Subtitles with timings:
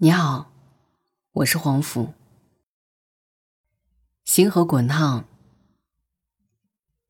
[0.00, 0.52] 你好，
[1.32, 2.14] 我是黄甫。
[4.24, 5.24] 星河滚烫，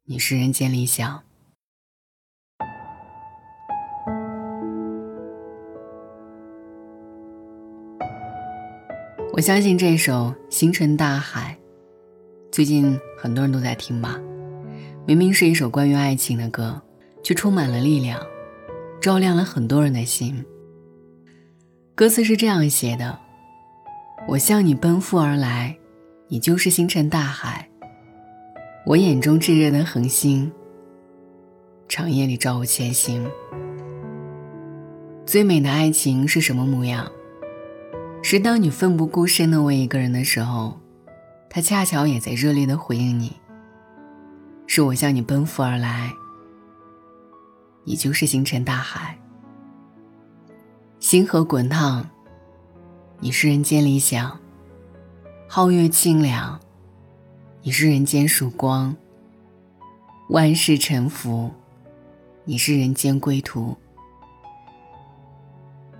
[0.04, 1.22] 你是人间理想。
[9.34, 11.58] 我相信这首《星辰大海》，
[12.50, 14.18] 最近很多人都在听吧。
[15.06, 16.80] 明明是一首关于爱情的歌，
[17.22, 18.18] 却充满了力量，
[18.98, 20.42] 照亮了很多人的心。
[21.98, 23.18] 歌词是这样写的
[24.28, 25.76] ：“我向你奔赴而来，
[26.28, 27.68] 你就是星辰大海。
[28.86, 30.52] 我眼中炙热的恒星，
[31.88, 33.28] 长夜里照我前行。
[35.26, 37.10] 最美的爱情是什么模样？
[38.22, 40.78] 是当你奋不顾身的为一个人的时候，
[41.50, 43.32] 他恰巧也在热烈的回应你。
[44.68, 46.12] 是我向你奔赴而来，
[47.82, 49.17] 你就是星辰大海。”
[51.00, 52.04] 星河滚烫，
[53.20, 54.36] 你是人间理想；
[55.48, 56.58] 皓月清凉，
[57.62, 58.92] 你是人间曙光；
[60.28, 61.52] 万事沉浮，
[62.44, 63.76] 你是人间归途。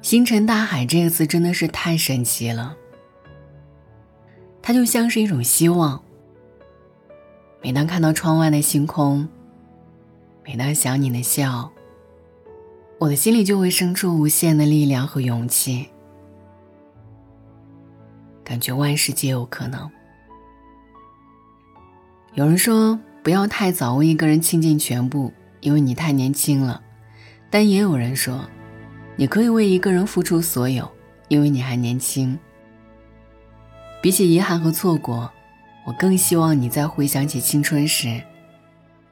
[0.02, 2.77] 星辰大海这个词真的是太神奇了，
[4.60, 6.02] 它就像是一种希望。
[7.62, 9.28] 每当看到窗外的星空，
[10.44, 11.70] 每当想你的笑。
[13.00, 15.86] 我的心里就会生出无限的力量和勇气，
[18.42, 19.88] 感觉万事皆有可能。
[22.34, 26.82] 有人说不要太早为一个人倾尽全部，因为你太年轻了；
[27.48, 28.44] 但也有人说，
[29.14, 30.90] 你可以为一个人付出所有，
[31.28, 32.36] 因为你还年轻。
[34.02, 35.30] 比起遗憾和错过，
[35.86, 38.20] 我更希望你在回想起青春时，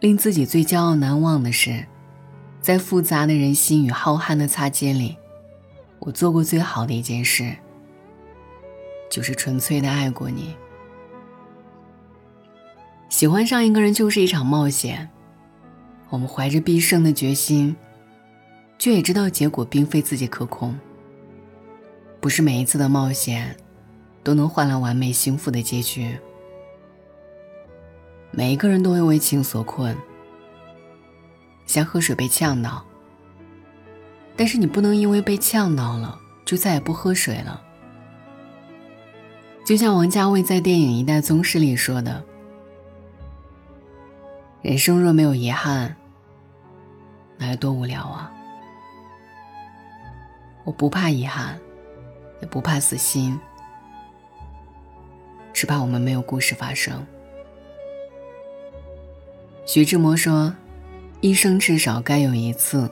[0.00, 1.87] 令自己最骄傲难忘的是。
[2.67, 5.17] 在复杂的人心与浩瀚的擦肩里，
[6.00, 7.55] 我做过最好的一件事，
[9.09, 10.56] 就是纯粹的爱过你。
[13.09, 15.09] 喜欢上一个人就是一场冒险，
[16.09, 17.76] 我们怀着必胜的决心，
[18.81, 20.76] 却也知道结果并非自己可控。
[22.19, 23.56] 不是每一次的冒险，
[24.25, 26.19] 都能换来完美幸福的结局。
[28.32, 29.97] 每一个人都会为情所困。
[31.66, 32.84] 像喝水被呛到，
[34.37, 37.60] 但是你不能因为被呛到了就再也不喝水了。
[39.65, 42.25] 就像王家卫在电影《一代宗师》里说的
[44.62, 45.97] ：“人生若没有遗憾，
[47.37, 48.32] 那有多无聊啊！”
[50.62, 51.59] 我不怕遗憾，
[52.41, 53.38] 也不怕死心，
[55.53, 57.05] 只怕我们没有故事发生。
[59.65, 60.55] 徐志摩说。
[61.26, 62.88] 一生至少该有一次，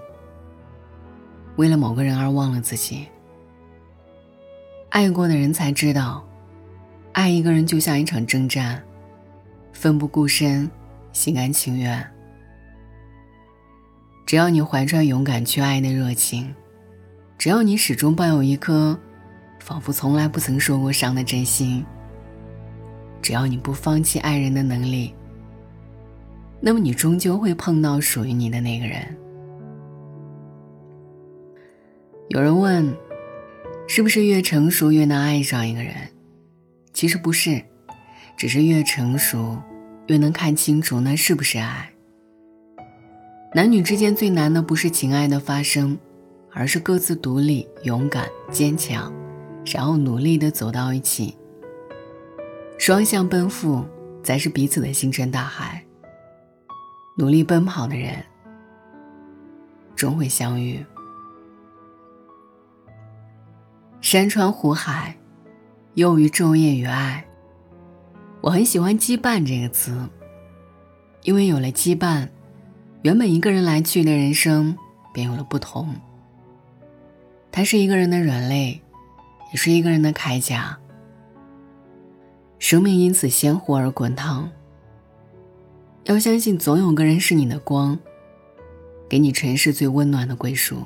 [1.54, 3.06] 为了某个人而忘了自己。
[4.88, 6.26] 爱过的人才知道，
[7.12, 8.82] 爱一个人就像一场征战，
[9.72, 10.68] 奋不顾身，
[11.12, 12.04] 心甘情愿。
[14.26, 16.52] 只要你怀揣勇敢去爱的热情，
[17.38, 18.98] 只要你始终抱有一颗
[19.60, 21.86] 仿佛从来不曾受过伤的真心，
[23.22, 25.14] 只要你不放弃爱人的能力。
[26.66, 29.04] 那么你终究会碰到属于你的那个人。
[32.28, 32.90] 有人问，
[33.86, 35.94] 是不是越成熟越能爱上一个人？
[36.94, 37.62] 其实不是，
[38.34, 39.58] 只是越成熟
[40.06, 41.90] 越能看清楚那是不是爱。
[43.54, 45.98] 男女之间最难的不是情爱的发生，
[46.50, 49.12] 而是各自独立、勇敢、坚强，
[49.66, 51.36] 然后努力的走到一起。
[52.78, 53.84] 双向奔赴，
[54.22, 55.84] 才是彼此的星辰大海。
[57.16, 58.24] 努力奔跑的人，
[59.94, 60.84] 终会相遇。
[64.00, 65.16] 山川湖海，
[65.94, 67.24] 又于昼夜与爱。
[68.40, 69.96] 我很喜欢“羁绊”这个词，
[71.22, 72.28] 因为有了羁绊，
[73.02, 74.76] 原本一个人来去的人生
[75.12, 75.94] 便有了不同。
[77.52, 78.82] 它是一个人的软肋，
[79.52, 80.76] 也是一个人的铠甲。
[82.58, 84.50] 生命因此鲜活而滚烫。
[86.04, 87.98] 要相信，总有个人是你的光，
[89.08, 90.84] 给你尘世最温暖的归属。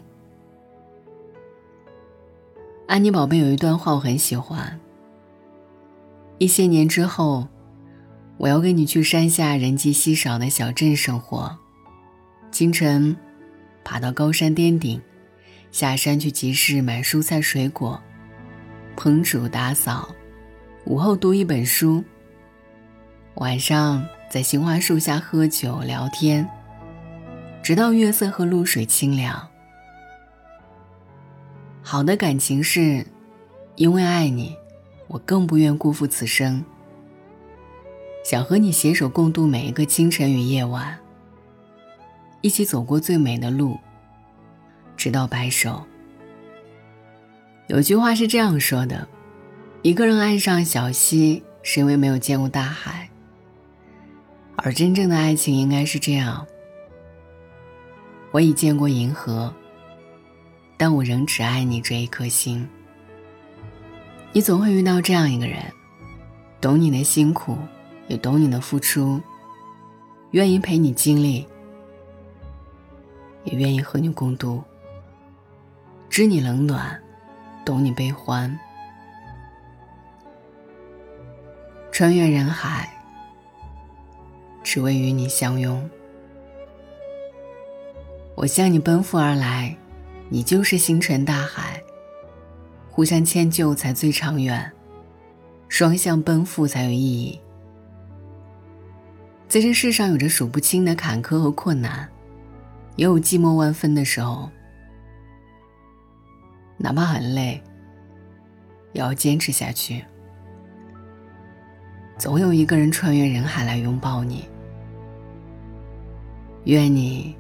[2.87, 4.79] 安妮宝贝有一段话我很喜欢。
[6.39, 7.49] 一些年之后，
[8.37, 11.59] 我要跟你去山下人迹稀少的小镇生活。
[12.53, 13.17] 清晨，
[13.83, 15.03] 爬到高山巅顶，
[15.73, 18.01] 下山去集市买蔬菜水果，
[18.97, 20.15] 烹煮打扫，
[20.85, 22.05] 午后读一本书。
[23.35, 24.07] 晚上。
[24.31, 26.47] 在杏花树下喝酒聊天，
[27.63, 29.49] 直到月色和露水清凉。
[31.83, 33.07] 好的感情是，
[33.77, 34.55] 因为爱你，
[35.07, 36.63] 我更不愿辜负此生。
[38.23, 40.99] 想和你携手共度每一个清晨与夜晚，
[42.43, 43.79] 一起走过最美的路，
[44.95, 45.83] 直到白首。
[47.69, 49.09] 有句话是这样说的：
[49.81, 53.09] 一个人爱上小溪，是因为没有见过大海。
[54.59, 56.47] 而真正的爱情应该是这样：
[58.33, 59.55] 我已见过银河，
[60.77, 62.69] 但我仍只爱你这一颗心。
[64.33, 65.63] 你总会遇到这样一个人，
[66.61, 67.57] 懂你的辛苦，
[68.09, 69.21] 也懂你的付出，
[70.33, 71.47] 愿意陪你经历，
[73.45, 74.63] 也愿意和你共度，
[76.11, 77.01] 知你冷暖。
[77.65, 78.59] 懂你悲欢，
[81.93, 82.89] 穿越人海，
[84.69, 85.89] 只为与你相拥。
[88.35, 89.75] 我向你奔赴而来，
[90.29, 91.83] 你就是星辰大海。
[92.91, 94.71] 互相迁就才最长远，
[95.71, 97.41] 双向奔赴才有意义。
[99.49, 102.07] 在这世上，有着数不清的坎坷和困难，
[102.97, 104.51] 也有寂寞万分的时候。
[106.77, 107.63] 哪怕很累，
[108.93, 110.05] 也要坚持下去。
[112.19, 114.47] 总有一个人穿越人海来拥抱你。
[116.69, 117.35] 愿你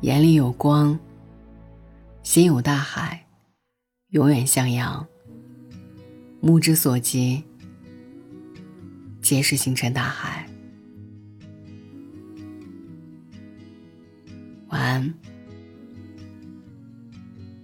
[0.00, 0.98] 眼里有光，
[2.22, 3.26] 心有大海，
[4.08, 5.06] 永远向阳。
[6.40, 7.44] 目之所及，
[9.20, 10.48] 皆是星辰大海。
[14.68, 15.14] 晚安。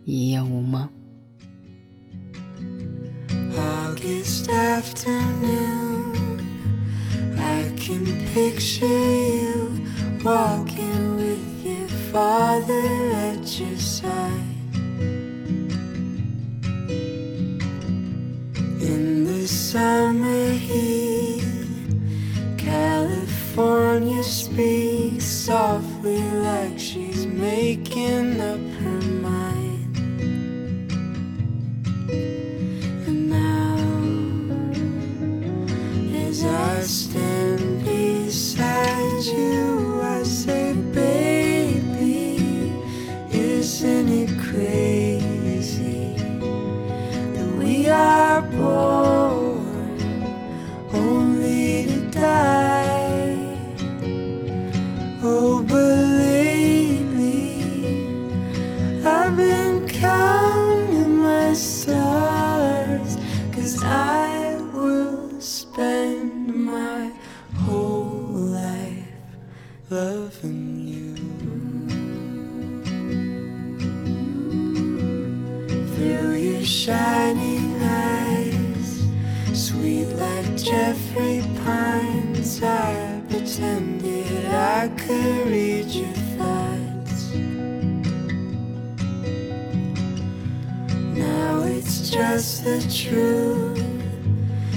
[0.04, 0.86] 一夜无梦。
[3.56, 6.12] August afternoon,
[7.38, 8.04] I can
[8.34, 9.63] picture you
[10.24, 14.40] walking with your father at your side.
[18.80, 21.44] In the summer heat,
[22.56, 28.73] California speaks softly like she's making up
[80.56, 82.62] Jeffrey Pines.
[82.62, 87.34] I pretended I could read your thoughts.
[91.16, 93.82] Now it's just the truth.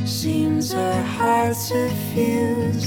[0.07, 2.86] Seems our hearts are fused,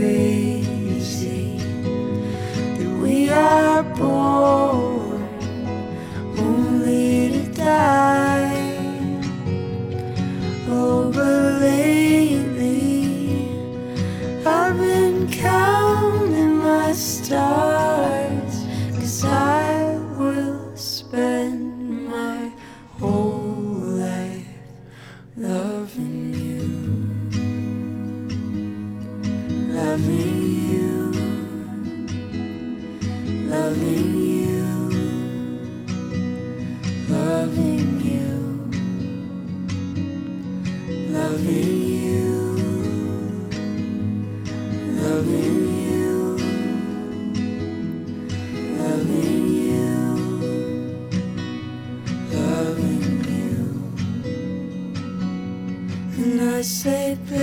[0.00, 0.29] be.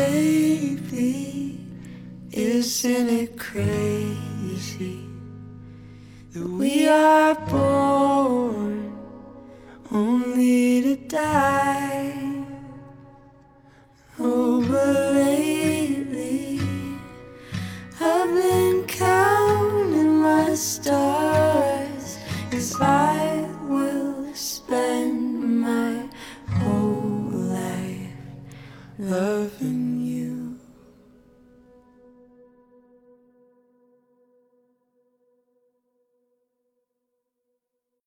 [0.07, 1.59] Baby,
[2.31, 4.99] isn't it crazy
[6.31, 8.97] that we are born
[9.91, 11.86] only to die?